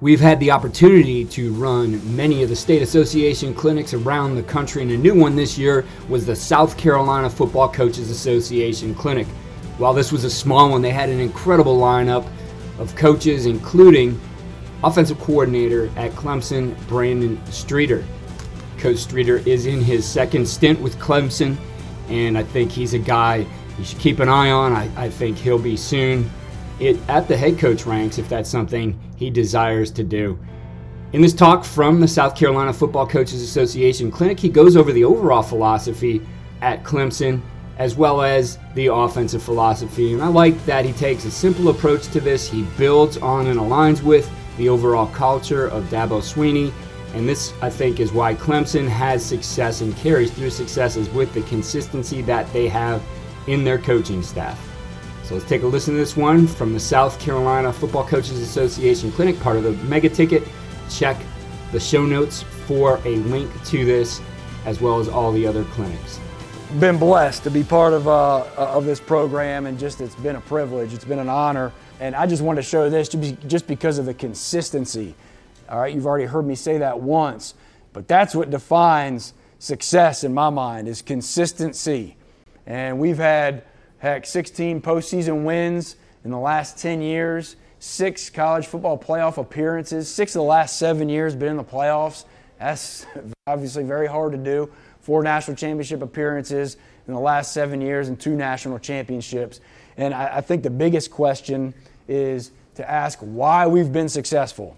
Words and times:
We've 0.00 0.20
had 0.20 0.38
the 0.38 0.52
opportunity 0.52 1.24
to 1.24 1.52
run 1.54 2.14
many 2.14 2.44
of 2.44 2.48
the 2.48 2.54
state 2.54 2.82
association 2.82 3.52
clinics 3.52 3.94
around 3.94 4.36
the 4.36 4.44
country, 4.44 4.82
and 4.82 4.92
a 4.92 4.96
new 4.96 5.12
one 5.12 5.34
this 5.34 5.58
year 5.58 5.84
was 6.08 6.24
the 6.24 6.36
South 6.36 6.78
Carolina 6.78 7.28
Football 7.28 7.68
Coaches 7.68 8.08
Association 8.08 8.94
Clinic. 8.94 9.26
While 9.76 9.94
this 9.94 10.12
was 10.12 10.22
a 10.22 10.30
small 10.30 10.70
one, 10.70 10.82
they 10.82 10.92
had 10.92 11.08
an 11.08 11.18
incredible 11.18 11.76
lineup 11.76 12.24
of 12.78 12.94
coaches, 12.94 13.46
including 13.46 14.20
offensive 14.84 15.18
coordinator 15.18 15.90
at 15.96 16.12
Clemson, 16.12 16.76
Brandon 16.86 17.44
Streeter. 17.46 18.04
Coach 18.76 18.98
Streeter 18.98 19.38
is 19.38 19.66
in 19.66 19.80
his 19.80 20.06
second 20.06 20.46
stint 20.46 20.80
with 20.80 20.96
Clemson, 21.00 21.56
and 22.08 22.38
I 22.38 22.44
think 22.44 22.70
he's 22.70 22.94
a 22.94 23.00
guy 23.00 23.44
you 23.76 23.84
should 23.84 23.98
keep 23.98 24.20
an 24.20 24.28
eye 24.28 24.52
on. 24.52 24.72
I, 24.72 24.88
I 24.96 25.10
think 25.10 25.38
he'll 25.38 25.58
be 25.58 25.76
soon 25.76 26.30
it, 26.80 26.98
at 27.08 27.28
the 27.28 27.36
head 27.36 27.58
coach 27.58 27.86
ranks 27.86 28.18
if 28.18 28.28
that's 28.28 28.50
something 28.50 28.98
he 29.16 29.30
desires 29.30 29.90
to 29.92 30.04
do. 30.04 30.38
In 31.12 31.22
this 31.22 31.32
talk 31.32 31.64
from 31.64 32.00
the 32.00 32.08
South 32.08 32.36
Carolina 32.36 32.72
Football 32.72 33.06
Coaches 33.06 33.40
Association 33.40 34.10
Clinic, 34.10 34.38
he 34.38 34.48
goes 34.48 34.76
over 34.76 34.92
the 34.92 35.04
overall 35.04 35.42
philosophy 35.42 36.20
at 36.60 36.84
Clemson 36.84 37.40
as 37.78 37.94
well 37.94 38.22
as 38.22 38.58
the 38.74 38.88
offensive 38.88 39.42
philosophy. 39.42 40.12
And 40.12 40.20
I 40.20 40.26
like 40.26 40.62
that 40.66 40.84
he 40.84 40.92
takes 40.92 41.24
a 41.24 41.30
simple 41.30 41.68
approach 41.68 42.08
to 42.08 42.20
this. 42.20 42.50
He 42.50 42.64
builds 42.76 43.16
on 43.18 43.46
and 43.46 43.58
aligns 43.58 44.02
with 44.02 44.30
the 44.58 44.68
overall 44.68 45.06
culture 45.06 45.68
of 45.68 45.84
Dabo 45.84 46.20
Swinney. 46.20 46.72
And 47.14 47.26
this, 47.26 47.54
I 47.62 47.70
think, 47.70 48.00
is 48.00 48.12
why 48.12 48.34
Clemson 48.34 48.88
has 48.88 49.24
success 49.24 49.80
and 49.80 49.96
carries 49.96 50.32
through 50.32 50.50
successes 50.50 51.08
with 51.10 51.32
the 51.32 51.42
consistency 51.42 52.20
that 52.22 52.52
they 52.52 52.68
have 52.68 53.02
in 53.46 53.64
their 53.64 53.78
coaching 53.78 54.22
staff. 54.22 54.67
So 55.28 55.34
let's 55.34 55.46
take 55.46 55.62
a 55.62 55.66
listen 55.66 55.92
to 55.92 56.00
this 56.00 56.16
one 56.16 56.46
from 56.46 56.72
the 56.72 56.80
South 56.80 57.20
Carolina 57.20 57.70
Football 57.70 58.06
Coaches 58.06 58.38
Association 58.38 59.12
Clinic, 59.12 59.38
part 59.40 59.58
of 59.58 59.62
the 59.62 59.72
Mega 59.84 60.08
Ticket. 60.08 60.42
Check 60.88 61.18
the 61.70 61.78
show 61.78 62.06
notes 62.06 62.44
for 62.66 62.98
a 63.04 63.16
link 63.16 63.50
to 63.66 63.84
this, 63.84 64.22
as 64.64 64.80
well 64.80 64.98
as 64.98 65.06
all 65.06 65.30
the 65.30 65.46
other 65.46 65.64
clinics. 65.64 66.18
Been 66.80 66.96
blessed 66.96 67.42
to 67.42 67.50
be 67.50 67.62
part 67.62 67.92
of 67.92 68.08
uh, 68.08 68.46
of 68.56 68.86
this 68.86 69.00
program, 69.00 69.66
and 69.66 69.78
just 69.78 70.00
it's 70.00 70.14
been 70.14 70.36
a 70.36 70.40
privilege. 70.40 70.94
It's 70.94 71.04
been 71.04 71.18
an 71.18 71.28
honor, 71.28 71.74
and 72.00 72.14
I 72.16 72.26
just 72.26 72.42
wanted 72.42 72.62
to 72.62 72.66
show 72.66 72.88
this 72.88 73.10
just 73.10 73.66
because 73.66 73.98
of 73.98 74.06
the 74.06 74.14
consistency. 74.14 75.14
All 75.68 75.78
right, 75.78 75.94
you've 75.94 76.06
already 76.06 76.24
heard 76.24 76.46
me 76.46 76.54
say 76.54 76.78
that 76.78 77.00
once, 77.00 77.52
but 77.92 78.08
that's 78.08 78.34
what 78.34 78.48
defines 78.48 79.34
success 79.58 80.24
in 80.24 80.32
my 80.32 80.48
mind 80.48 80.88
is 80.88 81.02
consistency. 81.02 82.16
And 82.66 82.98
we've 82.98 83.18
had 83.18 83.64
Heck, 83.98 84.26
16 84.26 84.80
postseason 84.80 85.44
wins 85.44 85.96
in 86.24 86.30
the 86.30 86.38
last 86.38 86.78
10 86.78 87.02
years, 87.02 87.56
six 87.80 88.30
college 88.30 88.66
football 88.66 88.96
playoff 88.96 89.38
appearances, 89.38 90.12
six 90.12 90.34
of 90.36 90.40
the 90.40 90.46
last 90.46 90.78
seven 90.78 91.08
years 91.08 91.34
been 91.34 91.50
in 91.50 91.56
the 91.56 91.64
playoffs. 91.64 92.24
That's 92.58 93.06
obviously 93.46 93.84
very 93.84 94.06
hard 94.06 94.32
to 94.32 94.38
do. 94.38 94.70
Four 95.00 95.22
national 95.22 95.56
championship 95.56 96.02
appearances 96.02 96.76
in 97.08 97.14
the 97.14 97.20
last 97.20 97.52
seven 97.52 97.80
years 97.80 98.08
and 98.08 98.20
two 98.20 98.36
national 98.36 98.78
championships. 98.78 99.60
And 99.96 100.14
I, 100.14 100.36
I 100.36 100.40
think 100.42 100.62
the 100.62 100.70
biggest 100.70 101.10
question 101.10 101.74
is 102.06 102.52
to 102.76 102.88
ask 102.88 103.18
why 103.18 103.66
we've 103.66 103.92
been 103.92 104.08
successful. 104.08 104.76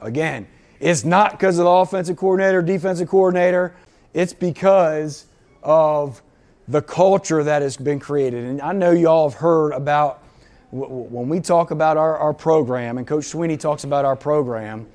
Again, 0.00 0.46
it's 0.80 1.04
not 1.04 1.32
because 1.32 1.58
of 1.58 1.64
the 1.64 1.70
offensive 1.70 2.16
coordinator, 2.16 2.62
defensive 2.62 3.08
coordinator. 3.08 3.74
It's 4.14 4.32
because 4.32 5.26
of 5.62 6.22
the 6.68 6.82
culture 6.82 7.42
that 7.42 7.62
has 7.62 7.76
been 7.76 8.00
created. 8.00 8.44
And 8.44 8.60
I 8.62 8.72
know 8.72 8.90
y'all 8.90 9.28
have 9.28 9.38
heard 9.38 9.72
about 9.72 10.22
when 10.70 11.28
we 11.28 11.38
talk 11.38 11.70
about 11.70 11.96
our, 11.96 12.16
our 12.18 12.34
program, 12.34 12.98
and 12.98 13.06
Coach 13.06 13.24
Swinney 13.24 13.58
talks 13.58 13.84
about 13.84 14.04
our 14.04 14.16
program, 14.16 14.88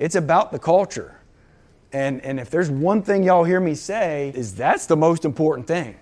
it's 0.00 0.16
about 0.16 0.50
the 0.50 0.58
culture. 0.58 1.16
And, 1.92 2.20
and 2.22 2.40
if 2.40 2.50
there's 2.50 2.70
one 2.70 3.02
thing 3.02 3.22
y'all 3.22 3.44
hear 3.44 3.60
me 3.60 3.74
say, 3.76 4.32
is 4.34 4.54
that's 4.54 4.86
the 4.86 4.96
most 4.96 5.24
important 5.24 5.68
thing, 5.68 5.94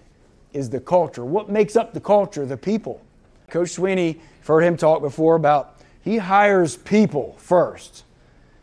is 0.54 0.70
the 0.70 0.81
culture. 0.81 1.25
What 1.25 1.50
makes 1.50 1.76
up 1.76 1.93
the 1.93 2.00
culture? 2.00 2.47
The 2.47 2.56
people. 2.56 3.03
Coach 3.50 3.76
Swinney, 3.76 4.15
you've 4.15 4.47
heard 4.47 4.62
him 4.62 4.76
talk 4.76 5.03
before 5.03 5.34
about 5.34 5.76
he 6.03 6.16
hires 6.16 6.76
people 6.76 7.34
first. 7.38 8.04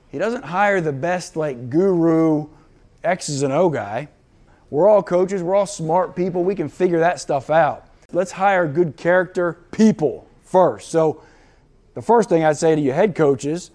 He 0.10 0.18
doesn't 0.18 0.44
hire 0.44 0.82
the 0.82 0.94
best 0.94 1.36
like 1.36 1.70
guru 1.70 2.48
X's 3.04 3.44
and 3.44 3.54
O 3.54 3.70
guy. 3.70 4.08
We're 4.70 4.88
all 4.88 5.02
coaches, 5.02 5.42
we're 5.42 5.56
all 5.56 5.66
smart 5.66 6.16
people, 6.16 6.44
we 6.44 6.56
can 6.56 6.70
figure 6.70 7.00
that 7.00 7.20
stuff 7.20 7.50
out. 7.50 7.88
Let's 8.12 8.32
hire 8.32 8.68
good 8.68 8.98
character 8.98 9.58
people 9.72 10.28
first. 10.44 10.90
So, 10.90 11.22
the 11.94 12.02
first 12.02 12.30
thing 12.30 12.44
I'd 12.44 12.58
say 12.58 12.76
to 12.76 12.82
you 12.82 12.92
head 12.92 13.16
coaches 13.16 13.72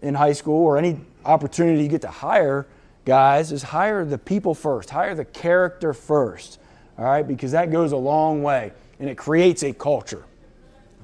in 0.00 0.14
high 0.14 0.32
school 0.32 0.64
or 0.64 0.76
any 0.76 1.00
opportunity 1.24 1.82
you 1.82 1.88
get 1.88 2.00
to 2.02 2.08
hire 2.08 2.66
guys 3.04 3.52
is 3.52 3.62
hire 3.62 4.04
the 4.04 4.18
people 4.18 4.54
first, 4.54 4.90
hire 4.90 5.14
the 5.14 5.24
character 5.24 5.92
first, 5.92 6.58
all 6.98 7.04
right, 7.04 7.26
because 7.26 7.52
that 7.52 7.70
goes 7.70 7.92
a 7.92 7.96
long 7.96 8.42
way 8.42 8.72
and 8.98 9.08
it 9.08 9.16
creates 9.16 9.62
a 9.62 9.72
culture. 9.72 10.24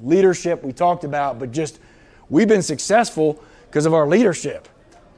Leadership, 0.03 0.63
we 0.63 0.73
talked 0.73 1.05
about, 1.05 1.39
but 1.39 1.53
just 1.53 1.81
we've 2.29 2.49
been 2.49 2.63
successful 2.63 3.43
because 3.67 3.87
of 3.87 3.95
our 3.95 4.07
leadership. 4.07 4.69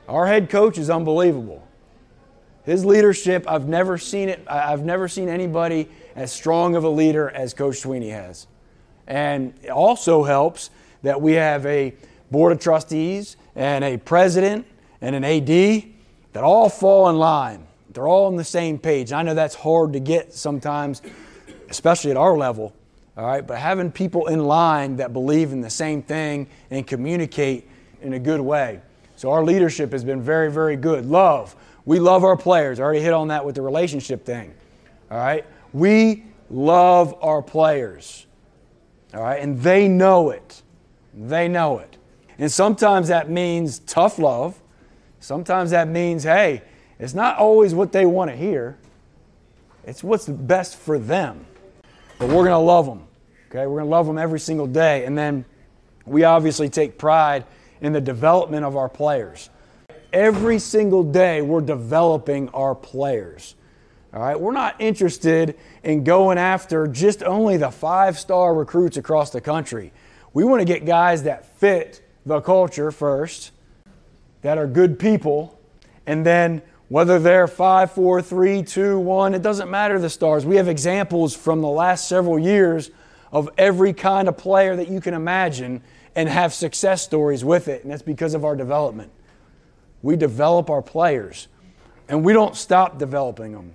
Our 0.09 0.27
head 0.27 0.51
coach 0.51 0.79
is 0.79 0.91
unbelievable. 0.91 1.67
His 2.65 2.85
leadership, 2.85 3.45
I've 3.49 3.69
never 3.69 3.99
seen 3.99 4.29
it, 4.29 4.45
I've 4.47 4.85
never 4.85 5.09
seen 5.09 5.29
anybody 5.29 5.89
as 6.15 6.33
strong 6.33 6.77
of 6.77 6.85
a 6.85 6.89
leader 6.89 7.31
as 7.31 7.55
Coach 7.55 7.83
Swinney 7.83 8.11
has. 8.11 8.47
And 9.07 9.55
it 9.63 9.71
also 9.71 10.23
helps 10.23 10.71
that 11.03 11.21
we 11.21 11.33
have 11.33 11.65
a 11.67 11.95
board 12.31 12.53
of 12.53 12.61
trustees 12.61 13.37
and 13.57 13.83
a 13.83 13.97
president 13.97 14.67
and 15.01 15.17
an 15.17 15.25
AD 15.25 15.85
that 16.33 16.45
all 16.45 16.69
fall 16.69 17.09
in 17.09 17.17
line. 17.17 17.67
They're 17.93 18.07
all 18.07 18.27
on 18.27 18.37
the 18.37 18.45
same 18.45 18.79
page. 18.79 19.13
I 19.13 19.23
know 19.23 19.35
that's 19.35 19.55
hard 19.55 19.95
to 19.95 20.01
get 20.01 20.33
sometimes, 20.33 21.03
especially 21.69 22.13
at 22.13 22.17
our 22.17 22.37
level. 22.37 22.75
All 23.17 23.27
right, 23.27 23.45
but 23.45 23.59
having 23.59 23.91
people 23.91 24.29
in 24.29 24.45
line 24.45 24.97
that 24.97 25.13
believe 25.13 25.53
in 25.53 25.61
the 25.61 25.71
same 25.71 26.03
thing 26.03 26.47
and 26.71 26.87
communicate 26.87 27.69
in 28.01 28.13
a 28.13 28.19
good 28.19 28.41
way. 28.41 28.81
So 29.17 29.31
our 29.31 29.45
leadership 29.45 29.93
has 29.93 30.05
been 30.05 30.23
very, 30.23 30.51
very 30.51 30.77
good. 30.77 31.05
Love, 31.05 31.57
we 31.91 31.99
love 31.99 32.23
our 32.23 32.37
players. 32.37 32.79
I 32.79 32.85
already 32.85 33.01
hit 33.01 33.13
on 33.13 33.29
that 33.29 33.45
with 33.45 33.57
the 33.57 33.63
relationship 33.63 34.25
thing. 34.25 34.55
All 35.11 35.19
right? 35.19 35.45
We 35.73 36.23
love 36.49 37.17
our 37.21 37.43
players. 37.43 38.27
All 39.13 39.21
right? 39.25 39.43
And 39.43 39.61
they 39.61 39.89
know 39.89 40.31
it. 40.31 40.63
They 41.13 41.49
know 41.49 41.81
it. 41.81 41.97
And 42.39 42.51
sometimes 42.53 43.09
that 43.09 43.29
means 43.29 43.81
tough 43.81 44.21
love. 44.21 44.57
Sometimes 45.19 45.73
that 45.73 45.89
means, 45.89 46.23
hey, 46.23 46.63
it's 47.01 47.13
not 47.13 47.39
always 47.39 47.75
what 47.75 47.91
they 47.91 48.07
want 48.07 48.31
to 48.31 48.37
hear, 48.37 48.79
it's 49.85 50.05
what's 50.05 50.29
best 50.29 50.77
for 50.77 50.97
them. 50.97 51.45
But 52.21 52.29
we're 52.29 52.45
going 52.45 52.51
to 52.51 52.59
love 52.59 52.87
them. 52.87 53.03
Okay? 53.49 53.67
We're 53.67 53.81
going 53.81 53.87
to 53.87 53.91
love 53.91 54.07
them 54.07 54.17
every 54.17 54.39
single 54.39 54.69
day. 54.69 55.07
And 55.07 55.19
then 55.19 55.45
we 56.07 56.23
obviously 56.23 56.69
take 56.69 56.99
pride 56.99 57.47
in 57.81 57.93
the 57.93 58.01
development 58.01 58.65
of 58.65 58.77
our 58.77 58.89
players 58.89 59.51
every 60.13 60.59
single 60.59 61.03
day 61.03 61.43
we're 61.43 61.61
developing 61.61 62.49
our 62.51 62.75
players. 62.75 63.55
All 64.13 64.21
right, 64.21 64.39
we're 64.39 64.53
not 64.53 64.75
interested 64.81 65.57
in 65.85 66.03
going 66.03 66.37
after 66.37 66.87
just 66.89 67.23
only 67.23 67.57
the 67.57 67.71
five 67.71 68.19
star 68.19 68.55
recruits 68.55 68.97
across 68.97 69.31
the 69.31 69.41
country. 69.41 69.93
We 70.33 70.45
want 70.45 70.61
to 70.61 70.65
get 70.65 70.85
guys 70.85 71.23
that 71.25 71.59
fit 71.59 72.03
the 72.27 72.41
culture 72.41 72.91
first, 72.91 73.53
that 74.43 74.59
are 74.59 74.67
good 74.67 74.99
people, 74.99 75.59
and 76.07 76.27
then 76.27 76.63
whether 76.89 77.21
they're 77.21 77.47
five, 77.47 77.93
four, 77.93 78.21
three, 78.21 78.65
two, 78.65 78.99
one, 78.99 79.33
it 79.33 79.43
doesn't 79.43 79.71
matter 79.71 79.99
the 80.01 80.11
stars. 80.11 80.45
We 80.45 80.57
have 80.57 80.67
examples 80.67 81.37
from 81.37 81.61
the 81.61 81.69
last 81.69 82.09
several 82.09 82.37
years 82.39 82.91
of 83.31 83.49
every 83.57 83.93
kind 83.93 84.27
of 84.27 84.37
player 84.37 84.75
that 84.75 84.89
you 84.89 85.01
can 85.01 85.15
imagine 85.15 85.83
and 86.17 86.29
have 86.29 86.53
success 86.53 87.03
stories 87.03 87.45
with 87.45 87.69
it, 87.69 87.85
and 87.85 87.93
that's 87.93 88.03
because 88.03 88.35
of 88.35 88.45
our 88.45 88.57
development. 88.57 89.13
We 90.03 90.17
develop 90.17 90.71
our 90.71 90.83
players, 90.83 91.49
and 92.09 92.25
we 92.25 92.33
don't 92.33 92.57
stop 92.57 92.99
developing 92.99 93.53
them. 93.53 93.75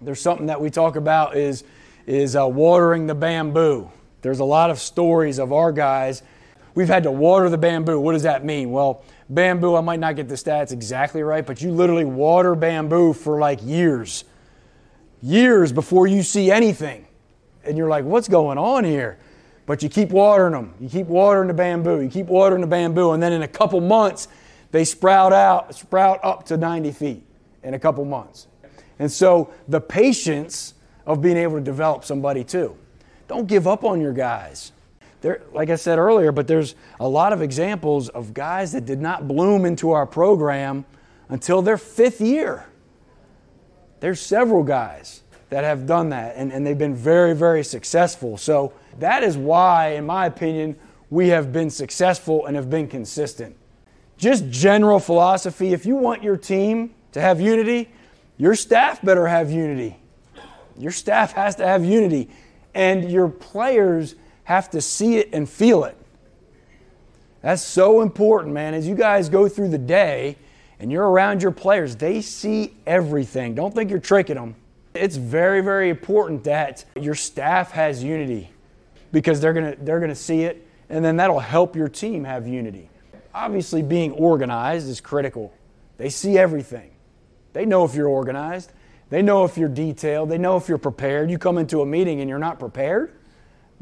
There's 0.00 0.20
something 0.20 0.46
that 0.46 0.60
we 0.60 0.70
talk 0.70 0.96
about 0.96 1.36
is, 1.36 1.64
is 2.06 2.34
uh, 2.34 2.46
watering 2.46 3.06
the 3.06 3.14
bamboo. 3.14 3.90
There's 4.22 4.40
a 4.40 4.44
lot 4.44 4.70
of 4.70 4.78
stories 4.78 5.38
of 5.38 5.52
our 5.52 5.72
guys. 5.72 6.22
We've 6.74 6.88
had 6.88 7.02
to 7.02 7.10
water 7.10 7.48
the 7.50 7.58
bamboo. 7.58 8.00
What 8.00 8.12
does 8.12 8.22
that 8.22 8.44
mean? 8.44 8.70
Well, 8.70 9.04
bamboo, 9.28 9.76
I 9.76 9.80
might 9.80 10.00
not 10.00 10.16
get 10.16 10.28
the 10.28 10.34
stats 10.34 10.72
exactly 10.72 11.22
right, 11.22 11.46
but 11.46 11.60
you 11.60 11.70
literally 11.70 12.04
water 12.04 12.54
bamboo 12.54 13.12
for 13.12 13.38
like 13.38 13.60
years. 13.62 14.24
Years 15.20 15.70
before 15.72 16.06
you 16.06 16.22
see 16.22 16.50
anything. 16.50 17.06
And 17.64 17.76
you're 17.76 17.88
like, 17.88 18.04
what's 18.04 18.28
going 18.28 18.58
on 18.58 18.84
here? 18.84 19.18
But 19.66 19.82
you 19.82 19.88
keep 19.88 20.10
watering 20.10 20.52
them. 20.52 20.74
You 20.80 20.88
keep 20.88 21.06
watering 21.06 21.48
the 21.48 21.54
bamboo. 21.54 22.00
You 22.00 22.08
keep 22.08 22.26
watering 22.26 22.60
the 22.60 22.66
bamboo. 22.66 23.12
And 23.12 23.22
then 23.22 23.32
in 23.32 23.42
a 23.42 23.48
couple 23.48 23.80
months, 23.80 24.26
they 24.72 24.84
sprout 24.84 25.32
out, 25.32 25.74
sprout 25.74 26.18
up 26.24 26.44
to 26.46 26.56
90 26.56 26.90
feet 26.92 27.22
in 27.62 27.74
a 27.74 27.78
couple 27.78 28.04
months. 28.04 28.48
And 28.98 29.10
so 29.10 29.52
the 29.68 29.80
patience 29.80 30.74
of 31.06 31.22
being 31.22 31.36
able 31.36 31.54
to 31.56 31.60
develop 31.60 32.04
somebody 32.04 32.42
too. 32.42 32.76
Don't 33.28 33.46
give 33.46 33.66
up 33.66 33.84
on 33.84 34.00
your 34.00 34.12
guys. 34.12 34.72
There, 35.20 35.42
like 35.52 35.70
I 35.70 35.76
said 35.76 35.98
earlier, 35.98 36.32
but 36.32 36.48
there's 36.48 36.74
a 36.98 37.08
lot 37.08 37.32
of 37.32 37.42
examples 37.42 38.08
of 38.08 38.34
guys 38.34 38.72
that 38.72 38.84
did 38.84 39.00
not 39.00 39.28
bloom 39.28 39.64
into 39.64 39.92
our 39.92 40.06
program 40.06 40.84
until 41.28 41.62
their 41.62 41.78
fifth 41.78 42.20
year. 42.20 42.66
There's 44.00 44.20
several 44.20 44.64
guys 44.64 45.22
that 45.50 45.64
have 45.64 45.86
done 45.86 46.08
that, 46.08 46.34
and, 46.36 46.52
and 46.52 46.66
they've 46.66 46.78
been 46.78 46.94
very, 46.94 47.34
very 47.34 47.62
successful. 47.62 48.36
So 48.36 48.72
that 48.98 49.22
is 49.22 49.36
why, 49.36 49.90
in 49.90 50.06
my 50.06 50.26
opinion, 50.26 50.76
we 51.08 51.28
have 51.28 51.52
been 51.52 51.70
successful 51.70 52.46
and 52.46 52.56
have 52.56 52.68
been 52.68 52.88
consistent. 52.88 53.56
Just 54.22 54.48
general 54.50 55.00
philosophy 55.00 55.72
if 55.72 55.84
you 55.84 55.96
want 55.96 56.22
your 56.22 56.36
team 56.36 56.94
to 57.10 57.20
have 57.20 57.40
unity, 57.40 57.90
your 58.36 58.54
staff 58.54 59.02
better 59.02 59.26
have 59.26 59.50
unity. 59.50 59.96
Your 60.78 60.92
staff 60.92 61.32
has 61.32 61.56
to 61.56 61.66
have 61.66 61.84
unity, 61.84 62.30
and 62.72 63.10
your 63.10 63.26
players 63.26 64.14
have 64.44 64.70
to 64.70 64.80
see 64.80 65.16
it 65.16 65.30
and 65.32 65.48
feel 65.48 65.82
it. 65.82 65.96
That's 67.40 67.62
so 67.62 68.00
important, 68.00 68.54
man. 68.54 68.74
As 68.74 68.86
you 68.86 68.94
guys 68.94 69.28
go 69.28 69.48
through 69.48 69.70
the 69.70 69.78
day 69.78 70.36
and 70.78 70.92
you're 70.92 71.10
around 71.10 71.42
your 71.42 71.50
players, 71.50 71.96
they 71.96 72.20
see 72.20 72.76
everything. 72.86 73.56
Don't 73.56 73.74
think 73.74 73.90
you're 73.90 73.98
tricking 73.98 74.36
them. 74.36 74.54
It's 74.94 75.16
very, 75.16 75.62
very 75.62 75.90
important 75.90 76.44
that 76.44 76.84
your 76.94 77.16
staff 77.16 77.72
has 77.72 78.04
unity 78.04 78.52
because 79.10 79.40
they're 79.40 79.52
going 79.52 79.76
to 79.76 79.84
they're 79.84 79.98
going 79.98 80.10
to 80.10 80.14
see 80.14 80.42
it 80.42 80.64
and 80.88 81.04
then 81.04 81.16
that'll 81.16 81.40
help 81.40 81.74
your 81.74 81.88
team 81.88 82.22
have 82.22 82.46
unity. 82.46 82.88
Obviously 83.34 83.82
being 83.82 84.12
organized 84.12 84.88
is 84.88 85.00
critical. 85.00 85.52
They 85.98 86.10
see 86.10 86.38
everything. 86.38 86.90
They 87.52 87.64
know 87.64 87.84
if 87.84 87.94
you're 87.94 88.08
organized. 88.08 88.72
They 89.10 89.22
know 89.22 89.44
if 89.44 89.58
you're 89.58 89.68
detailed. 89.68 90.30
They 90.30 90.38
know 90.38 90.56
if 90.56 90.68
you're 90.68 90.78
prepared. 90.78 91.30
You 91.30 91.38
come 91.38 91.58
into 91.58 91.82
a 91.82 91.86
meeting 91.86 92.20
and 92.20 92.28
you're 92.30 92.38
not 92.38 92.58
prepared, 92.58 93.12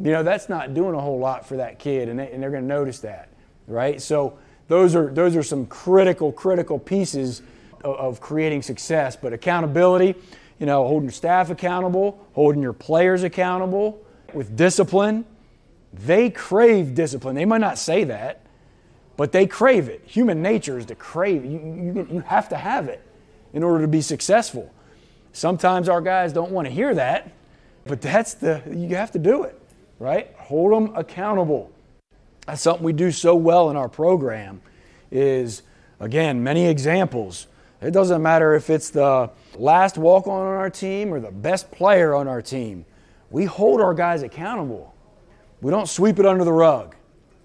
you 0.02 0.12
know, 0.12 0.22
that's 0.22 0.48
not 0.48 0.72
doing 0.72 0.94
a 0.94 1.00
whole 1.00 1.18
lot 1.18 1.46
for 1.46 1.58
that 1.58 1.78
kid, 1.78 2.08
and, 2.08 2.18
they, 2.18 2.30
and 2.30 2.42
they're 2.42 2.50
going 2.50 2.62
to 2.62 2.68
notice 2.68 3.00
that, 3.00 3.28
right? 3.66 4.00
So 4.00 4.38
those 4.66 4.94
are, 4.94 5.12
those 5.12 5.36
are 5.36 5.42
some 5.42 5.66
critical, 5.66 6.32
critical 6.32 6.78
pieces 6.78 7.42
of, 7.84 7.96
of 7.96 8.20
creating 8.20 8.62
success. 8.62 9.14
But 9.14 9.32
accountability, 9.34 10.14
you 10.58 10.66
know, 10.66 10.86
holding 10.86 11.10
staff 11.10 11.50
accountable, 11.50 12.26
holding 12.32 12.62
your 12.62 12.72
players 12.72 13.24
accountable 13.24 14.02
with 14.32 14.56
discipline. 14.56 15.26
They 15.92 16.30
crave 16.30 16.94
discipline. 16.94 17.34
They 17.34 17.44
might 17.44 17.60
not 17.60 17.78
say 17.78 18.04
that, 18.04 18.46
but 19.20 19.32
they 19.32 19.46
crave 19.46 19.90
it. 19.90 20.02
Human 20.06 20.40
nature 20.40 20.78
is 20.78 20.86
to 20.86 20.94
crave. 20.94 21.44
You, 21.44 21.58
you, 21.60 22.08
you 22.10 22.20
have 22.20 22.48
to 22.48 22.56
have 22.56 22.88
it 22.88 23.02
in 23.52 23.62
order 23.62 23.82
to 23.82 23.86
be 23.86 24.00
successful. 24.00 24.72
Sometimes 25.34 25.90
our 25.90 26.00
guys 26.00 26.32
don't 26.32 26.52
want 26.52 26.66
to 26.66 26.72
hear 26.72 26.94
that, 26.94 27.30
but 27.84 28.00
that's 28.00 28.32
the, 28.32 28.62
you 28.74 28.96
have 28.96 29.10
to 29.10 29.18
do 29.18 29.42
it, 29.42 29.60
right? 29.98 30.34
Hold 30.38 30.72
them 30.72 30.96
accountable. 30.96 31.70
That's 32.46 32.62
something 32.62 32.82
we 32.82 32.94
do 32.94 33.12
so 33.12 33.34
well 33.34 33.68
in 33.68 33.76
our 33.76 33.90
program 33.90 34.62
is, 35.10 35.64
again, 36.00 36.42
many 36.42 36.66
examples. 36.66 37.46
It 37.82 37.90
doesn't 37.90 38.22
matter 38.22 38.54
if 38.54 38.70
it's 38.70 38.88
the 38.88 39.28
last 39.54 39.98
walk 39.98 40.28
on 40.28 40.46
on 40.46 40.54
our 40.54 40.70
team 40.70 41.12
or 41.12 41.20
the 41.20 41.30
best 41.30 41.70
player 41.70 42.14
on 42.14 42.26
our 42.26 42.40
team. 42.40 42.86
We 43.30 43.44
hold 43.44 43.82
our 43.82 43.92
guys 43.92 44.22
accountable. 44.22 44.94
We 45.60 45.70
don't 45.70 45.90
sweep 45.90 46.18
it 46.18 46.24
under 46.24 46.44
the 46.44 46.54
rug 46.54 46.96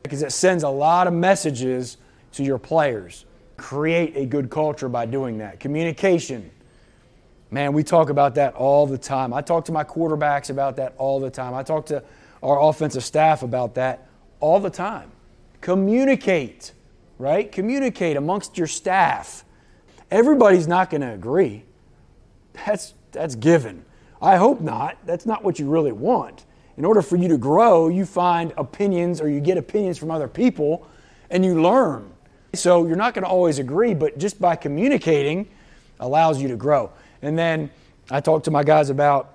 because 0.06 0.24
it 0.24 0.32
sends 0.32 0.64
a 0.64 0.70
lot 0.70 1.08
of 1.08 1.14
messages 1.14 1.98
to 2.34 2.44
your 2.44 2.58
players. 2.58 3.26
Create 3.58 4.16
a 4.16 4.26
good 4.26 4.50
culture 4.50 4.90
by 4.90 5.06
doing 5.06 5.38
that. 5.40 5.60
Communication. 5.60 6.52
Man, 7.52 7.74
we 7.74 7.84
talk 7.84 8.10
about 8.10 8.36
that 8.36 8.54
all 8.56 8.86
the 8.86 8.98
time. 8.98 9.34
I 9.34 9.42
talk 9.42 9.66
to 9.66 9.72
my 9.72 9.84
quarterbacks 9.84 10.50
about 10.50 10.76
that 10.78 10.94
all 10.98 11.20
the 11.20 11.30
time. 11.30 11.54
I 11.54 11.64
talk 11.64 11.86
to 11.88 12.04
our 12.44 12.62
offensive 12.62 13.04
staff 13.04 13.44
about 13.44 13.76
that 13.76 14.08
all 14.40 14.60
the 14.60 14.70
time. 14.70 15.12
Communicate, 15.62 16.74
right? 17.18 17.52
Communicate 17.52 18.18
amongst 18.18 18.58
your 18.58 18.68
staff. 18.68 19.46
Everybody's 20.12 20.68
not 20.68 20.90
going 20.90 21.02
to 21.02 21.14
agree. 21.14 21.64
That's, 22.54 22.94
that's 23.12 23.36
given. 23.36 23.86
I 24.22 24.38
hope 24.38 24.62
not. 24.62 24.98
That's 25.06 25.26
not 25.26 25.44
what 25.44 25.60
you 25.60 25.70
really 25.70 25.92
want. 25.92 26.45
In 26.78 26.86
order 26.86 27.02
for 27.02 27.16
you 27.16 27.28
to 27.30 27.38
grow, 27.38 27.88
you 27.88 28.06
find 28.06 28.54
opinions 28.58 29.22
or 29.22 29.30
you 29.30 29.40
get 29.40 29.58
opinions 29.58 29.98
from 29.98 30.12
other 30.12 30.28
people 30.28 30.88
and 31.30 31.46
you 31.46 31.62
learn. 31.62 32.12
So 32.54 32.86
you're 32.86 32.96
not 32.96 33.14
going 33.14 33.24
to 33.24 33.30
always 33.30 33.60
agree, 33.60 33.94
but 33.94 34.18
just 34.18 34.40
by 34.40 34.56
communicating 34.56 35.48
allows 36.00 36.42
you 36.42 36.48
to 36.50 36.56
grow. 36.56 36.92
And 37.22 37.38
then 37.38 37.70
I 38.10 38.20
talk 38.20 38.44
to 38.44 38.52
my 38.52 38.64
guys 38.64 38.90
about 38.90 39.34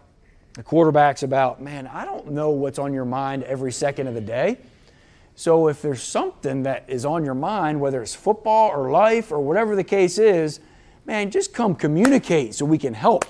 the 0.54 0.62
quarterbacks 0.62 1.22
about, 1.22 1.62
man, 1.62 1.86
I 1.86 2.04
don't 2.04 2.32
know 2.32 2.50
what's 2.50 2.78
on 2.78 2.92
your 2.92 3.04
mind 3.04 3.44
every 3.44 3.72
second 3.72 4.06
of 4.06 4.14
the 4.14 4.20
day. 4.20 4.58
So 5.36 5.68
if 5.68 5.80
there's 5.80 6.02
something 6.02 6.64
that 6.64 6.84
is 6.88 7.04
on 7.04 7.24
your 7.24 7.34
mind, 7.34 7.80
whether 7.80 8.02
it's 8.02 8.14
football 8.14 8.70
or 8.70 8.90
life 8.90 9.32
or 9.32 9.40
whatever 9.40 9.74
the 9.74 9.84
case 9.84 10.18
is, 10.18 10.60
man, 11.06 11.30
just 11.30 11.54
come 11.54 11.74
communicate 11.74 12.54
so 12.54 12.66
we 12.66 12.78
can 12.78 12.92
help. 12.92 13.24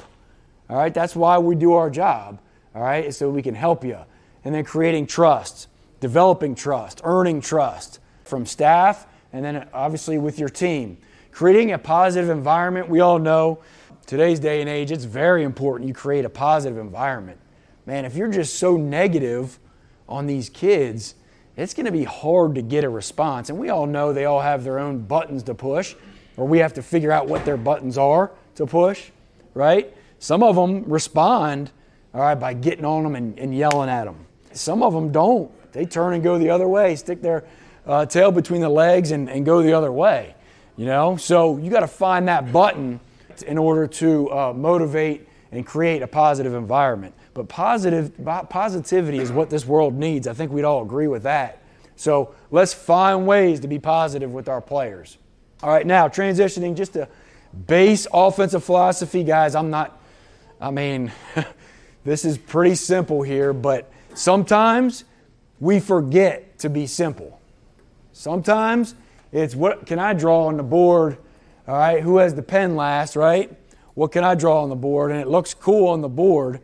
All 0.69 0.77
right, 0.77 0.93
that's 0.93 1.15
why 1.15 1.39
we 1.39 1.55
do 1.55 1.75
our 1.75 1.91
job. 1.91 2.41
All 2.81 2.87
right, 2.87 3.15
so 3.15 3.29
we 3.29 3.43
can 3.43 3.55
help 3.55 3.85
you. 3.85 3.99
And 4.43 4.55
then 4.55 4.65
creating 4.65 5.07
trust, 5.07 5.69
developing 6.01 6.55
trust, 6.55 7.03
earning 7.05 7.43
trust 7.43 7.99
from 8.25 8.47
staff, 8.47 9.07
and 9.35 9.45
then 9.45 9.69
obviously 9.75 10.17
with 10.17 10.39
your 10.39 10.49
team. 10.49 10.97
Creating 11.31 11.73
a 11.73 11.79
positive 11.79 12.31
environment, 12.31 12.89
we 12.89 13.01
all 13.01 13.19
know 13.19 13.59
today's 14.07 14.41
day 14.41 14.63
and 14.63 14.71
age, 14.71 14.93
it's 14.93 15.05
very 15.05 15.43
important 15.43 15.89
you 15.89 15.93
create 15.93 16.25
a 16.25 16.31
positive 16.31 16.79
environment. 16.79 17.39
Man, 17.85 18.07
if 18.07 18.15
you're 18.15 18.31
just 18.31 18.55
so 18.55 18.79
negative 18.79 19.59
on 20.09 20.25
these 20.25 20.49
kids, 20.49 21.17
it's 21.59 21.75
going 21.75 21.85
to 21.85 21.93
be 21.93 22.05
hard 22.05 22.55
to 22.55 22.63
get 22.63 22.83
a 22.83 22.89
response. 22.89 23.51
And 23.51 23.59
we 23.59 23.69
all 23.69 23.85
know 23.85 24.15
they 24.15 24.25
all 24.25 24.41
have 24.41 24.65
their 24.65 24.79
own 24.79 25.01
buttons 25.01 25.43
to 25.43 25.55
push, 25.55 25.97
or 26.39 26.49
we 26.49 26.61
have 26.61 26.73
to 26.73 26.83
figure 26.83 27.13
out 27.13 27.29
what 27.29 27.45
their 27.45 27.59
buttons 27.59 27.99
are 27.99 28.31
to 28.55 28.65
push, 28.65 29.11
right? 29.53 29.95
Some 30.19 30.43
of 30.43 30.57
them 30.57 30.85
respond, 30.85 31.73
all 32.13 32.21
right, 32.21 32.35
by 32.35 32.55
getting 32.55 32.85
on 32.85 33.05
them 33.05 33.15
and, 33.15 33.39
and 33.39 33.57
yelling 33.57 33.89
at 33.89 34.05
them. 34.05 34.27
Some 34.53 34.83
of 34.83 34.93
them 34.93 35.13
don't. 35.13 35.51
They 35.73 35.87
turn 35.87 36.15
and 36.15 36.23
go 36.23 36.39
the 36.39 36.51
other 36.51 36.67
way, 36.67 36.97
stick 36.97 37.23
their 37.23 37.45
uh, 37.87 38.07
tail 38.07 38.33
between 38.33 38.61
the 38.61 38.69
legs 38.69 39.13
and, 39.13 39.31
and 39.31 39.45
go 39.45 39.63
the 39.63 39.73
other 39.73 39.93
way. 39.93 40.35
You 40.77 40.87
know, 40.87 41.17
so 41.17 41.59
you 41.59 41.71
got 41.71 41.81
to 41.81 41.89
find 41.89 42.27
that 42.29 42.53
button 42.53 43.01
in 43.47 43.59
order 43.59 43.87
to 43.87 44.31
uh, 44.33 44.53
motivate 44.53 45.29
and 45.53 45.65
create 45.67 46.03
a 46.03 46.07
positive 46.07 46.55
environment. 46.55 47.15
But 47.35 47.49
positive 47.49 48.13
positivity 48.49 49.19
is 49.19 49.31
what 49.31 49.51
this 49.51 49.67
world 49.67 49.95
needs. 49.95 50.27
I 50.27 50.33
think 50.33 50.51
we'd 50.51 50.65
all 50.65 50.83
agree 50.83 51.07
with 51.07 51.23
that. 51.25 51.63
So 51.97 52.35
let's 52.51 52.73
find 52.73 53.27
ways 53.27 53.61
to 53.61 53.69
be 53.69 53.79
positive 53.79 54.33
with 54.33 54.49
our 54.49 54.61
players. 54.61 55.19
All 55.63 55.71
right, 55.71 55.87
now 55.87 56.09
transitioning 56.09 56.75
just 56.75 56.95
to 56.95 57.09
base 57.67 58.07
offensive 58.13 58.65
philosophy, 58.65 59.23
guys. 59.23 59.55
I'm 59.55 59.71
not 59.71 60.01
I 60.61 60.71
mean, 60.71 61.11
this 62.05 62.25
is 62.25 62.39
pretty 62.39 62.75
simple 62.75 63.23
here, 63.23 63.53
but 63.53 63.91
sometimes 64.15 65.05
we 65.59 65.81
forget 65.81 66.59
to 66.61 66.71
be 66.71 66.87
simple. 66.87 67.41
Sometimes 68.13 68.95
it's 69.33 69.55
what 69.55 69.87
can 69.87 69.99
I 69.99 70.15
draw 70.15 70.47
on 70.47 70.57
the 70.57 70.63
board? 70.63 71.19
All 71.69 71.77
right, 71.77 72.03
who 72.03 72.19
has 72.19 72.35
the 72.35 72.43
pen 72.43 72.75
last, 72.75 73.17
right? 73.17 73.55
What 73.95 74.13
can 74.13 74.25
I 74.25 74.35
draw 74.35 74.63
on 74.63 74.69
the 74.71 74.77
board? 74.77 75.11
And 75.11 75.21
it 75.21 75.29
looks 75.29 75.55
cool 75.55 75.89
on 75.89 76.01
the 76.01 76.09
board. 76.09 76.61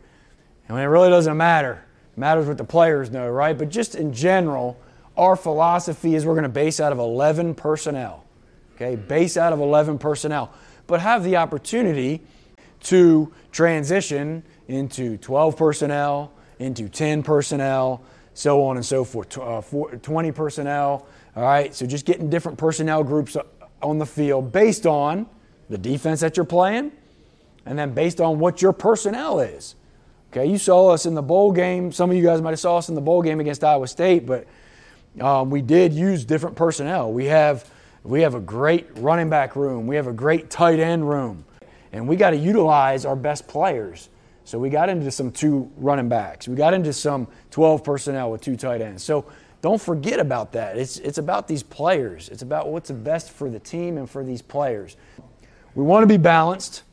And 0.67 0.77
it 0.77 0.83
really 0.83 1.09
doesn't 1.09 1.37
matter. 1.37 1.85
It 2.13 2.19
matters 2.19 2.47
what 2.47 2.57
the 2.57 2.63
players 2.63 3.11
know, 3.11 3.29
right? 3.29 3.57
But 3.57 3.69
just 3.69 3.95
in 3.95 4.11
general, 4.11 4.77
our 5.15 5.35
philosophy 5.35 6.15
is 6.15 6.25
we're 6.25 6.33
going 6.33 6.43
to 6.43 6.49
base 6.49 6.79
out 6.79 6.91
of 6.91 6.99
11 6.99 7.55
personnel. 7.55 8.23
Okay, 8.75 8.95
base 8.95 9.37
out 9.37 9.53
of 9.53 9.59
11 9.59 9.97
personnel. 9.97 10.51
But 10.87 10.99
have 11.01 11.23
the 11.23 11.37
opportunity 11.37 12.21
to 12.83 13.31
transition 13.51 14.43
into 14.67 15.17
12 15.17 15.57
personnel, 15.57 16.31
into 16.59 16.89
10 16.89 17.23
personnel, 17.23 18.01
so 18.33 18.63
on 18.63 18.77
and 18.77 18.85
so 18.85 19.03
forth. 19.03 19.37
Uh, 19.37 19.61
20 19.61 20.31
personnel. 20.31 21.07
All 21.35 21.43
right, 21.43 21.73
so 21.73 21.85
just 21.85 22.05
getting 22.05 22.29
different 22.29 22.57
personnel 22.57 23.03
groups 23.03 23.37
on 23.81 23.97
the 23.97 24.05
field 24.05 24.51
based 24.51 24.85
on 24.85 25.27
the 25.69 25.77
defense 25.77 26.19
that 26.21 26.37
you're 26.37 26.45
playing 26.45 26.91
and 27.65 27.77
then 27.77 27.93
based 27.93 28.21
on 28.21 28.39
what 28.39 28.61
your 28.61 28.73
personnel 28.73 29.39
is. 29.39 29.75
Okay, 30.31 30.45
you 30.45 30.57
saw 30.57 30.89
us 30.89 31.05
in 31.05 31.13
the 31.13 31.21
bowl 31.21 31.51
game. 31.51 31.91
Some 31.91 32.09
of 32.09 32.15
you 32.15 32.23
guys 32.23 32.41
might 32.41 32.51
have 32.51 32.59
saw 32.59 32.77
us 32.77 32.89
in 32.89 32.95
the 32.95 33.01
bowl 33.01 33.21
game 33.21 33.39
against 33.39 33.63
Iowa 33.63 33.87
State, 33.87 34.25
but 34.25 34.47
um, 35.21 35.49
we 35.49 35.61
did 35.61 35.93
use 35.93 36.25
different 36.25 36.55
personnel. 36.55 37.11
We 37.11 37.25
have 37.25 37.69
we 38.03 38.21
have 38.21 38.35
a 38.35 38.39
great 38.39 38.87
running 38.97 39.29
back 39.29 39.55
room. 39.55 39.87
We 39.87 39.95
have 39.95 40.07
a 40.07 40.13
great 40.13 40.49
tight 40.49 40.79
end 40.79 41.09
room, 41.09 41.45
and 41.97 42.07
we 42.07 42.15
got 42.15 42.31
to 42.31 42.37
utilize 42.37 43.05
our 43.05 43.15
best 43.15 43.47
players. 43.47 44.09
So 44.45 44.57
we 44.57 44.69
got 44.69 44.89
into 44.89 45.11
some 45.11 45.31
two 45.31 45.69
running 45.77 46.07
backs. 46.07 46.47
We 46.47 46.55
got 46.55 46.73
into 46.73 46.93
some 46.93 47.27
12 47.51 47.83
personnel 47.83 48.31
with 48.31 48.41
two 48.41 48.55
tight 48.55 48.81
ends. 48.81 49.03
So 49.03 49.25
don't 49.61 49.81
forget 49.81 50.19
about 50.19 50.53
that. 50.53 50.77
It's 50.77 50.97
it's 50.99 51.17
about 51.17 51.47
these 51.47 51.63
players. 51.63 52.29
It's 52.29 52.43
about 52.43 52.69
what's 52.69 52.89
best 52.91 53.31
for 53.31 53.49
the 53.49 53.59
team 53.59 53.97
and 53.97 54.09
for 54.09 54.23
these 54.23 54.41
players. 54.41 54.95
We 55.75 55.83
want 55.83 56.03
to 56.03 56.07
be 56.07 56.17
balanced. 56.17 56.83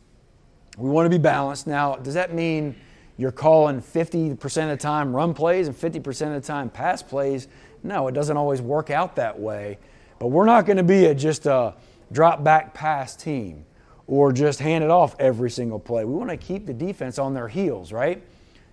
We 0.76 0.90
want 0.90 1.06
to 1.06 1.10
be 1.10 1.22
balanced. 1.22 1.66
Now, 1.66 1.94
does 1.94 2.14
that 2.14 2.34
mean 2.34 2.74
you're 3.16 3.32
calling 3.32 3.80
50% 3.80 4.42
of 4.42 4.68
the 4.70 4.76
time 4.76 5.14
run 5.14 5.34
plays 5.34 5.68
and 5.68 5.76
50% 5.76 6.34
of 6.34 6.42
the 6.42 6.46
time 6.46 6.68
pass 6.68 7.02
plays. 7.02 7.48
No, 7.82 8.08
it 8.08 8.12
doesn't 8.12 8.36
always 8.36 8.60
work 8.60 8.90
out 8.90 9.16
that 9.16 9.38
way. 9.38 9.78
But 10.18 10.28
we're 10.28 10.46
not 10.46 10.66
going 10.66 10.78
to 10.78 10.82
be 10.82 11.06
a, 11.06 11.14
just 11.14 11.46
a 11.46 11.74
drop 12.10 12.42
back 12.42 12.74
pass 12.74 13.14
team 13.14 13.66
or 14.06 14.32
just 14.32 14.60
hand 14.60 14.84
it 14.84 14.90
off 14.90 15.16
every 15.18 15.50
single 15.50 15.78
play. 15.78 16.04
We 16.04 16.14
want 16.14 16.30
to 16.30 16.36
keep 16.36 16.66
the 16.66 16.74
defense 16.74 17.18
on 17.18 17.34
their 17.34 17.48
heels, 17.48 17.92
right? 17.92 18.22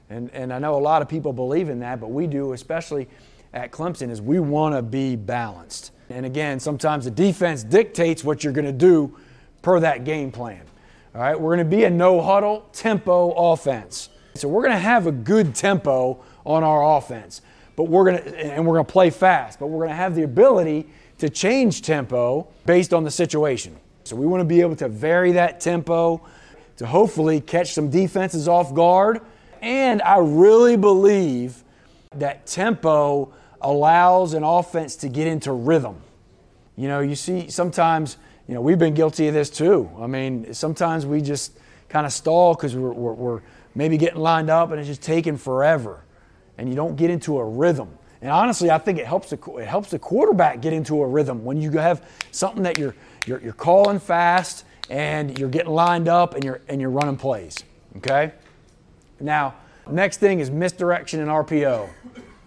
And, 0.09 0.29
and 0.31 0.51
I 0.51 0.59
know 0.59 0.75
a 0.75 0.81
lot 0.81 1.01
of 1.01 1.07
people 1.07 1.31
believe 1.31 1.69
in 1.69 1.79
that, 1.79 2.01
but 2.01 2.11
we 2.11 2.27
do, 2.27 2.53
especially 2.53 3.07
at 3.53 3.71
Clemson, 3.71 4.09
is 4.09 4.21
we 4.21 4.39
want 4.39 4.75
to 4.75 4.81
be 4.81 5.15
balanced. 5.15 5.91
And 6.09 6.25
again, 6.25 6.59
sometimes 6.59 7.05
the 7.05 7.11
defense 7.11 7.63
dictates 7.63 8.23
what 8.23 8.43
you're 8.43 8.53
going 8.53 8.65
to 8.65 8.73
do 8.73 9.17
per 9.61 9.79
that 9.79 10.03
game 10.03 10.31
plan. 10.31 10.61
All 11.15 11.21
right, 11.21 11.39
we're 11.39 11.55
going 11.55 11.69
to 11.69 11.75
be 11.75 11.85
a 11.85 11.89
no 11.89 12.21
huddle 12.21 12.67
tempo 12.73 13.31
offense. 13.31 14.09
So 14.35 14.47
we're 14.47 14.61
going 14.61 14.73
to 14.73 14.79
have 14.79 15.07
a 15.07 15.11
good 15.11 15.55
tempo 15.55 16.23
on 16.45 16.63
our 16.63 16.97
offense, 16.97 17.41
but 17.75 17.85
we're 17.85 18.05
going 18.05 18.23
to 18.23 18.39
and 18.39 18.65
we're 18.65 18.75
going 18.75 18.85
to 18.85 18.91
play 18.91 19.09
fast, 19.09 19.59
but 19.59 19.67
we're 19.67 19.79
going 19.79 19.89
to 19.89 19.95
have 19.95 20.15
the 20.15 20.23
ability 20.23 20.87
to 21.17 21.29
change 21.29 21.81
tempo 21.81 22.47
based 22.65 22.93
on 22.93 23.03
the 23.03 23.11
situation. 23.11 23.77
So 24.11 24.17
we 24.17 24.27
want 24.27 24.41
to 24.41 24.45
be 24.45 24.59
able 24.59 24.75
to 24.75 24.89
vary 24.89 25.31
that 25.31 25.61
tempo 25.61 26.19
to 26.75 26.85
hopefully 26.85 27.39
catch 27.39 27.71
some 27.71 27.89
defenses 27.89 28.45
off 28.45 28.75
guard. 28.75 29.21
And 29.61 30.01
I 30.01 30.17
really 30.17 30.75
believe 30.75 31.63
that 32.17 32.45
tempo 32.45 33.33
allows 33.61 34.33
an 34.33 34.43
offense 34.43 34.97
to 34.97 35.07
get 35.07 35.27
into 35.27 35.53
rhythm. 35.53 36.01
You 36.75 36.89
know, 36.89 36.99
you 36.99 37.15
see 37.15 37.49
sometimes, 37.49 38.17
you 38.49 38.53
know, 38.53 38.59
we've 38.59 38.77
been 38.77 38.95
guilty 38.95 39.29
of 39.29 39.33
this 39.33 39.49
too. 39.49 39.89
I 39.97 40.07
mean, 40.07 40.53
sometimes 40.53 41.05
we 41.05 41.21
just 41.21 41.57
kind 41.87 42.05
of 42.05 42.11
stall 42.11 42.53
because 42.53 42.75
we're, 42.75 42.91
we're, 42.91 43.13
we're 43.13 43.41
maybe 43.75 43.95
getting 43.95 44.19
lined 44.19 44.49
up 44.49 44.71
and 44.71 44.79
it's 44.81 44.89
just 44.89 45.01
taking 45.01 45.37
forever 45.37 46.03
and 46.57 46.67
you 46.67 46.75
don't 46.75 46.97
get 46.97 47.11
into 47.11 47.37
a 47.37 47.45
rhythm. 47.45 47.97
And 48.21 48.29
honestly, 48.29 48.69
I 48.69 48.77
think 48.77 48.99
it 48.99 49.07
helps 49.07 49.31
the, 49.31 49.55
it 49.55 49.67
helps 49.67 49.89
the 49.89 49.99
quarterback 49.99 50.61
get 50.61 50.73
into 50.73 51.01
a 51.01 51.07
rhythm 51.07 51.43
when 51.43 51.59
you 51.59 51.71
have 51.71 52.07
something 52.31 52.63
that 52.63 52.77
you're, 52.77 52.95
you're, 53.25 53.41
you're 53.41 53.53
calling 53.53 53.99
fast 53.99 54.65
and 54.89 55.37
you're 55.39 55.49
getting 55.49 55.71
lined 55.71 56.07
up 56.07 56.35
and 56.35 56.43
you're, 56.43 56.61
and 56.67 56.79
you're 56.79 56.91
running 56.91 57.17
plays. 57.17 57.63
Okay? 57.97 58.31
Now, 59.19 59.55
next 59.89 60.17
thing 60.17 60.39
is 60.39 60.51
misdirection 60.51 61.19
and 61.19 61.29
RPO. 61.29 61.89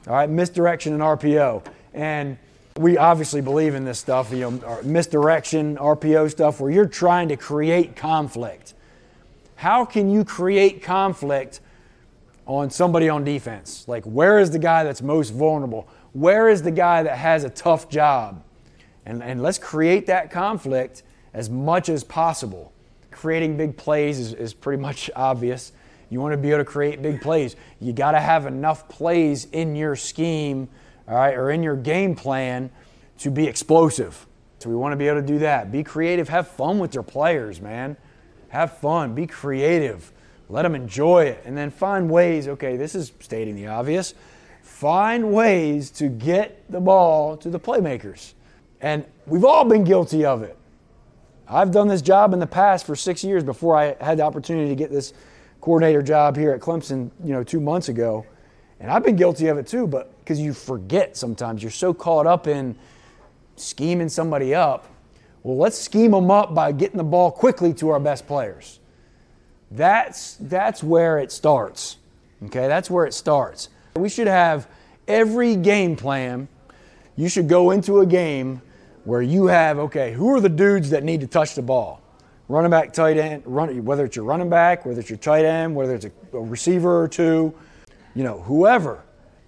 All 0.07 0.14
right, 0.14 0.28
misdirection 0.28 0.93
and 0.93 1.02
RPO. 1.02 1.64
And 1.93 2.38
we 2.76 2.99
obviously 2.99 3.40
believe 3.40 3.75
in 3.75 3.85
this 3.85 3.99
stuff, 3.99 4.33
you 4.33 4.50
know, 4.50 4.81
misdirection, 4.83 5.76
RPO 5.76 6.31
stuff, 6.31 6.61
where 6.61 6.71
you're 6.71 6.87
trying 6.87 7.28
to 7.28 7.37
create 7.37 7.97
conflict. 7.97 8.75
How 9.57 9.85
can 9.85 10.11
you 10.11 10.25
create 10.25 10.83
conflict 10.83 11.61
on 12.46 12.70
somebody 12.70 13.08
on 13.08 13.24
defense? 13.24 13.86
Like, 13.88 14.04
where 14.04 14.38
is 14.38 14.50
the 14.50 14.58
guy 14.58 14.84
that's 14.84 15.02
most 15.02 15.30
vulnerable? 15.30 15.88
Where 16.12 16.48
is 16.48 16.62
the 16.62 16.70
guy 16.70 17.02
that 17.02 17.16
has 17.16 17.44
a 17.44 17.50
tough 17.50 17.88
job? 17.88 18.42
And, 19.06 19.22
and 19.22 19.42
let's 19.42 19.58
create 19.58 20.06
that 20.06 20.30
conflict 20.30 21.02
as 21.32 21.50
much 21.50 21.88
as 21.88 22.04
possible. 22.04 22.72
Creating 23.10 23.56
big 23.56 23.76
plays 23.76 24.18
is, 24.18 24.32
is 24.34 24.54
pretty 24.54 24.80
much 24.80 25.10
obvious. 25.16 25.72
You 26.10 26.20
want 26.20 26.32
to 26.32 26.38
be 26.38 26.50
able 26.50 26.58
to 26.58 26.64
create 26.64 27.02
big 27.02 27.20
plays. 27.20 27.56
You 27.80 27.92
got 27.92 28.12
to 28.12 28.20
have 28.20 28.46
enough 28.46 28.88
plays 28.88 29.46
in 29.46 29.74
your 29.74 29.96
scheme, 29.96 30.68
all 31.08 31.16
right, 31.16 31.34
or 31.34 31.50
in 31.50 31.62
your 31.62 31.76
game 31.76 32.14
plan 32.14 32.70
to 33.18 33.30
be 33.30 33.46
explosive. 33.46 34.26
So 34.58 34.70
we 34.70 34.76
want 34.76 34.92
to 34.92 34.96
be 34.96 35.08
able 35.08 35.20
to 35.20 35.26
do 35.26 35.38
that. 35.40 35.72
Be 35.72 35.82
creative, 35.82 36.28
have 36.28 36.48
fun 36.48 36.78
with 36.78 36.94
your 36.94 37.02
players, 37.02 37.60
man. 37.60 37.96
Have 38.48 38.78
fun, 38.78 39.14
be 39.14 39.26
creative, 39.26 40.12
let 40.48 40.62
them 40.62 40.74
enjoy 40.74 41.24
it, 41.24 41.42
and 41.44 41.56
then 41.56 41.70
find 41.70 42.10
ways. 42.10 42.48
Okay, 42.48 42.76
this 42.76 42.94
is 42.94 43.12
stating 43.20 43.56
the 43.56 43.66
obvious. 43.66 44.14
Find 44.62 45.32
ways 45.32 45.90
to 45.92 46.08
get 46.08 46.70
the 46.70 46.80
ball 46.80 47.36
to 47.38 47.50
the 47.50 47.60
playmakers. 47.60 48.34
And 48.80 49.04
we've 49.26 49.44
all 49.44 49.64
been 49.64 49.84
guilty 49.84 50.24
of 50.24 50.42
it. 50.42 50.56
I've 51.48 51.70
done 51.70 51.88
this 51.88 52.02
job 52.02 52.32
in 52.32 52.38
the 52.38 52.46
past 52.46 52.86
for 52.86 52.96
six 52.96 53.22
years 53.22 53.44
before 53.44 53.76
I 53.76 53.96
had 54.00 54.18
the 54.18 54.22
opportunity 54.22 54.68
to 54.68 54.74
get 54.74 54.90
this 54.90 55.12
coordinator 55.60 56.02
job 56.02 56.36
here 56.36 56.52
at 56.52 56.60
Clemson, 56.60 57.10
you 57.22 57.32
know, 57.32 57.44
two 57.44 57.60
months 57.60 57.88
ago. 57.88 58.26
And 58.80 58.90
I've 58.90 59.04
been 59.04 59.16
guilty 59.16 59.48
of 59.48 59.58
it 59.58 59.66
too, 59.66 59.86
but 59.86 60.18
because 60.20 60.40
you 60.40 60.52
forget 60.52 61.16
sometimes. 61.16 61.62
You're 61.62 61.70
so 61.70 61.94
caught 61.94 62.26
up 62.26 62.46
in 62.46 62.74
scheming 63.56 64.08
somebody 64.08 64.54
up 64.54 64.86
well, 65.44 65.58
let's 65.58 65.78
scheme 65.78 66.12
them 66.12 66.30
up 66.30 66.54
by 66.54 66.72
getting 66.72 66.96
the 66.96 67.04
ball 67.04 67.30
quickly 67.30 67.74
to 67.74 67.90
our 67.90 68.00
best 68.00 68.26
players. 68.26 68.80
That's, 69.71 70.37
that's 70.40 70.83
where 70.83 71.18
it 71.18 71.33
starts. 71.33 71.97
Okay, 72.44 72.68
that's 72.68 72.90
where 72.90 73.06
it 73.06 73.14
starts. 73.14 73.68
We 73.97 74.09
should 74.09 74.26
have 74.26 74.68
every 75.09 75.56
game 75.56 75.97
plan. 75.97 76.49
You 77.16 77.28
should 77.28 77.49
go 77.49 77.71
into 77.71 78.00
a 78.00 78.06
game 78.06 78.61
where 79.04 79.23
you 79.23 79.47
have, 79.47 79.78
okay, 79.78 80.12
who 80.12 80.35
are 80.35 80.40
the 80.40 80.49
dudes 80.49 80.90
that 80.90 81.04
need 81.04 81.21
to 81.21 81.26
touch 81.26 81.54
the 81.54 81.62
ball? 81.62 82.00
Running 82.49 82.71
back, 82.71 82.92
tight 82.92 83.16
end, 83.16 83.42
run, 83.47 83.85
whether 83.85 84.04
it's 84.04 84.16
your 84.16 84.25
running 84.25 84.50
back, 84.50 84.85
whether 84.85 85.00
it's 85.00 85.09
your 85.09 85.18
tight 85.18 85.44
end, 85.44 85.75
whether 85.75 85.94
it's 85.94 86.04
a, 86.04 86.12
a 86.33 86.40
receiver 86.40 87.02
or 87.02 87.09
two, 87.09 87.54
you 88.14 88.25
know, 88.25 88.40
whoever. 88.40 89.02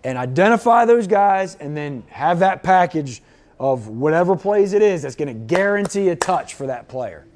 And 0.04 0.16
identify 0.16 0.85
those 0.85 1.06
guys 1.06 1.56
and 1.56 1.76
then 1.76 2.04
have 2.08 2.38
that 2.38 2.62
package 2.62 3.23
of 3.58 3.88
whatever 3.88 4.37
plays 4.37 4.73
it 4.73 4.82
is 4.82 5.02
that's 5.02 5.16
going 5.16 5.28
to 5.28 5.54
guarantee 5.54 6.08
a 6.11 6.16
touch 6.16 6.54
for 6.54 6.66
that 6.68 6.88
player. 6.88 7.26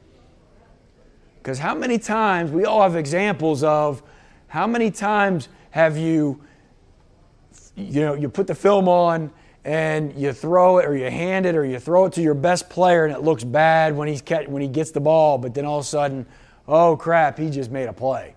Because 1.43 1.59
how 1.59 1.75
many 1.75 1.99
times, 1.99 2.51
we 2.51 2.65
all 2.65 2.83
have 2.83 2.97
examples 2.97 3.63
of 3.63 4.03
how 4.49 4.67
many 4.67 4.91
times 4.91 5.49
have 5.71 5.97
you, 5.97 6.41
you 7.77 8.01
know, 8.03 8.15
you 8.15 8.29
put 8.29 8.47
the 8.47 8.55
film 8.55 8.89
on 8.89 9.31
and 9.65 10.15
you 10.15 10.33
throw 10.33 10.79
it 10.79 10.87
or 10.87 10.97
you 10.97 11.11
hand 11.11 11.47
it 11.47 11.55
or 11.55 11.65
you 11.65 11.79
throw 11.79 12.07
it 12.07 12.13
to 12.15 12.23
your 12.23 12.35
best 12.35 12.69
player 12.69 13.05
and 13.05 13.15
it 13.15 13.23
looks 13.23 13.45
bad 13.45 13.97
when, 13.97 14.09
he's 14.09 14.23
when 14.49 14.61
he 14.61 14.69
gets 14.69 14.91
the 14.91 15.01
ball, 15.01 15.39
but 15.39 15.55
then 15.55 15.65
all 15.65 15.79
of 15.79 15.85
a 15.85 15.89
sudden, 15.89 16.27
oh 16.69 16.97
crap, 16.97 17.39
he 17.39 17.49
just 17.49 17.71
made 17.71 17.87
a 17.87 17.93
play. 17.93 18.35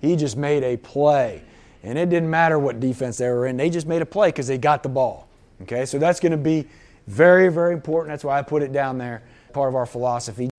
He 0.00 0.16
just 0.16 0.36
made 0.36 0.62
a 0.62 0.76
play. 0.76 1.42
And 1.82 1.98
it 1.98 2.10
didn't 2.10 2.30
matter 2.30 2.58
what 2.58 2.80
defense 2.80 3.16
they 3.18 3.28
were 3.28 3.46
in, 3.46 3.56
they 3.56 3.70
just 3.70 3.86
made 3.86 4.02
a 4.02 4.06
play 4.06 4.28
because 4.28 4.46
they 4.46 4.58
got 4.58 4.82
the 4.82 4.88
ball. 4.88 5.28
Okay, 5.62 5.86
so 5.86 5.98
that's 5.98 6.20
going 6.20 6.32
to 6.32 6.38
be 6.38 6.66
very, 7.06 7.48
very 7.48 7.72
important. 7.72 8.12
That's 8.12 8.24
why 8.24 8.38
I 8.38 8.42
put 8.42 8.62
it 8.62 8.72
down 8.72 8.98
there, 8.98 9.22
part 9.52 9.68
of 9.68 9.74
our 9.74 9.86
philosophy. 9.86 10.51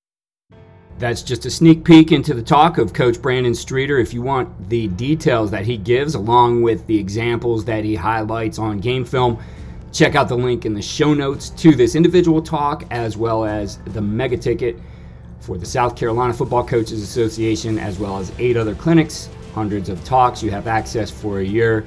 That's 1.00 1.22
just 1.22 1.46
a 1.46 1.50
sneak 1.50 1.84
peek 1.84 2.12
into 2.12 2.34
the 2.34 2.42
talk 2.42 2.78
of 2.78 2.94
Coach 2.94 3.22
Brandon 3.22 3.56
Streeter. 3.56 3.98
If 3.98 4.14
you 4.14 4.22
want 4.22 4.70
the 4.70 4.88
details 4.90 5.52
that 5.52 5.66
he 5.66 5.76
gives, 5.76 6.16
along 6.16 6.62
with 6.62 6.86
the 6.88 6.98
examples 6.98 7.66
that 7.66 7.84
he 7.84 7.96
highlights 7.96 8.60
on 8.60 8.80
game 8.80 9.04
film, 9.04 9.42
check 9.92 10.16
out 10.16 10.28
the 10.28 10.38
link 10.38 10.66
in 10.66 10.74
the 10.74 10.82
show 10.82 11.14
notes 11.14 11.50
to 11.50 11.76
this 11.76 11.96
individual 11.96 12.42
talk, 12.42 12.86
as 12.92 13.18
well 13.18 13.44
as 13.44 13.78
the 13.88 14.02
mega 14.02 14.38
ticket 14.38 14.78
for 15.40 15.58
the 15.58 15.66
South 15.66 15.96
Carolina 15.96 16.34
Football 16.34 16.66
Coaches 16.66 17.02
Association, 17.02 17.78
as 17.78 18.00
well 18.00 18.18
as 18.18 18.32
eight 18.40 18.56
other 18.56 18.76
clinics, 18.76 19.30
hundreds 19.54 19.90
of 19.90 20.02
talks 20.06 20.42
you 20.42 20.52
have 20.52 20.68
access 20.68 21.12
for 21.12 21.40
a 21.40 21.44
year. 21.44 21.86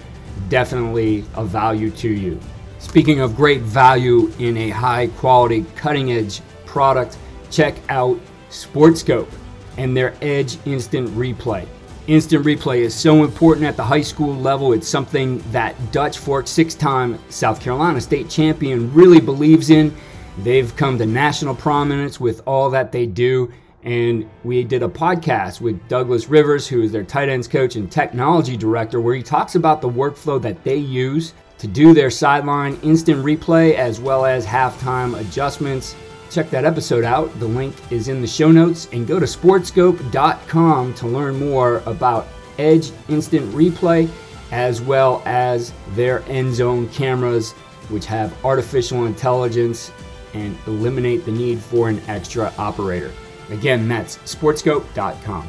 Definitely 0.50 1.24
a 1.36 1.44
value 1.44 1.90
to 1.92 2.08
you. 2.08 2.38
Speaking 2.80 3.20
of 3.20 3.34
great 3.34 3.62
value 3.62 4.32
in 4.38 4.56
a 4.58 4.68
high 4.68 5.06
quality, 5.06 5.64
cutting 5.74 6.12
edge 6.12 6.42
product, 6.66 7.16
check 7.50 7.76
out 7.88 8.20
Sportscope 8.64 9.28
and 9.76 9.96
their 9.96 10.14
Edge 10.22 10.58
Instant 10.64 11.08
Replay. 11.10 11.66
Instant 12.06 12.44
replay 12.44 12.78
is 12.78 12.94
so 12.94 13.24
important 13.24 13.66
at 13.66 13.76
the 13.76 13.82
high 13.82 14.00
school 14.00 14.34
level. 14.36 14.72
It's 14.72 14.88
something 14.88 15.38
that 15.50 15.74
Dutch 15.90 16.18
Fork, 16.18 16.46
six 16.46 16.74
time 16.74 17.18
South 17.30 17.60
Carolina 17.60 18.00
state 18.00 18.30
champion, 18.30 18.92
really 18.94 19.20
believes 19.20 19.70
in. 19.70 19.94
They've 20.38 20.74
come 20.76 20.98
to 20.98 21.06
national 21.06 21.56
prominence 21.56 22.20
with 22.20 22.42
all 22.46 22.70
that 22.70 22.92
they 22.92 23.06
do. 23.06 23.52
And 23.82 24.28
we 24.44 24.62
did 24.62 24.82
a 24.82 24.88
podcast 24.88 25.60
with 25.60 25.88
Douglas 25.88 26.28
Rivers, 26.28 26.68
who 26.68 26.82
is 26.82 26.92
their 26.92 27.04
tight 27.04 27.28
ends 27.28 27.48
coach 27.48 27.76
and 27.76 27.90
technology 27.90 28.56
director, 28.56 29.00
where 29.00 29.14
he 29.14 29.22
talks 29.22 29.54
about 29.54 29.80
the 29.80 29.88
workflow 29.88 30.40
that 30.42 30.62
they 30.62 30.76
use 30.76 31.34
to 31.58 31.66
do 31.66 31.94
their 31.94 32.10
sideline 32.10 32.78
instant 32.82 33.24
replay 33.24 33.74
as 33.74 34.00
well 34.00 34.26
as 34.26 34.46
halftime 34.46 35.18
adjustments. 35.18 35.96
Check 36.30 36.50
that 36.50 36.64
episode 36.64 37.04
out. 37.04 37.38
The 37.38 37.46
link 37.46 37.74
is 37.90 38.08
in 38.08 38.20
the 38.20 38.26
show 38.26 38.50
notes. 38.50 38.88
And 38.92 39.06
go 39.06 39.18
to 39.18 39.26
sportscope.com 39.26 40.94
to 40.94 41.06
learn 41.06 41.38
more 41.38 41.82
about 41.86 42.28
Edge 42.58 42.90
Instant 43.08 43.50
Replay 43.52 44.08
as 44.52 44.80
well 44.80 45.22
as 45.24 45.72
their 45.90 46.22
end 46.28 46.54
zone 46.54 46.88
cameras, 46.90 47.52
which 47.88 48.06
have 48.06 48.44
artificial 48.44 49.06
intelligence 49.06 49.90
and 50.34 50.56
eliminate 50.66 51.24
the 51.24 51.32
need 51.32 51.58
for 51.58 51.88
an 51.88 52.00
extra 52.08 52.52
operator. 52.58 53.12
Again, 53.50 53.88
that's 53.88 54.18
sportscope.com. 54.18 55.48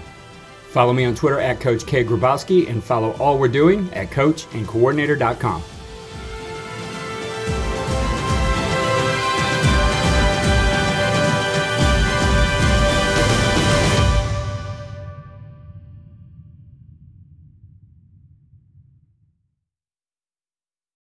Follow 0.69 0.93
me 0.93 1.05
on 1.05 1.15
Twitter 1.15 1.39
at 1.39 1.59
Coach 1.59 1.85
K. 1.85 2.03
Grabowski 2.03 2.69
and 2.69 2.83
follow 2.83 3.13
all 3.13 3.37
we're 3.37 3.47
doing 3.47 3.91
at 3.93 4.09
coachandcoordinator.com. 4.11 5.63